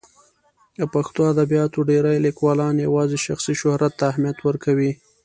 د 0.79 0.81
پښتو 0.93 1.21
ادبیاتو 1.33 1.79
ډېری 1.89 2.17
لیکوالان 2.27 2.75
یوازې 2.85 3.17
شخصي 3.25 3.53
شهرت 3.61 3.93
ته 3.99 4.03
اهمیت 4.11 4.37
ورکوي. 4.47 4.91